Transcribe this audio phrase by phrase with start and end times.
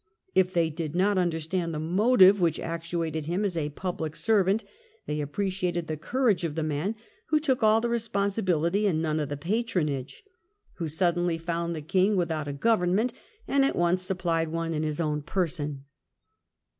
[0.33, 4.63] If they did not understand the motive which actuated him as a public servant,
[5.05, 6.95] they appreciated the courage of the man
[7.27, 10.23] who took all the responsibility and none of the patronage; X
[10.75, 10.97] FOREIGN MINISTER
[11.37, 11.37] 247 who suddenly
[11.69, 13.13] found the King without a Government,
[13.47, 15.83] and at once supplied one in his own person.